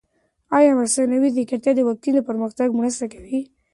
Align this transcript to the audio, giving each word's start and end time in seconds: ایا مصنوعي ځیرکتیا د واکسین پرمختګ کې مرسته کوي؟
ایا 0.57 0.71
مصنوعي 0.79 1.29
ځیرکتیا 1.35 1.71
د 1.75 1.79
واکسین 1.87 2.15
پرمختګ 2.29 2.67
کې 2.69 2.77
مرسته 2.79 3.05
کوي؟ 3.13 3.39